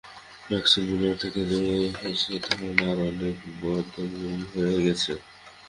ম্যাক্সমূলারকে 0.49 1.27
দেখে 1.51 2.09
সে 2.21 2.33
ধারণা 2.45 2.85
আরও 2.91 3.07
যেন 3.11 3.21
বদ্ধমূল 3.61 4.41
হয়ে 4.51 4.77
গেছে। 4.85 5.11